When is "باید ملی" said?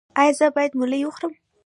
0.55-1.01